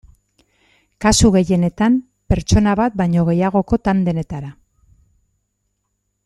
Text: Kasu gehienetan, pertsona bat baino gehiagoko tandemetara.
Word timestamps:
Kasu 1.05 1.29
gehienetan, 1.35 1.99
pertsona 2.33 2.73
bat 2.81 2.97
baino 3.03 3.27
gehiagoko 3.29 3.81
tandemetara. 3.89 4.51